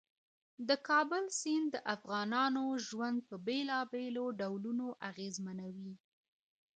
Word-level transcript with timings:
د 0.67 0.69
کابل 0.87 1.23
سیند 1.39 1.67
د 1.73 1.77
افغانانو 1.95 2.63
ژوند 2.87 3.17
په 3.27 3.35
بېلابېلو 3.47 4.25
ډولونو 4.39 4.87
اغېزمنوي. 5.09 5.93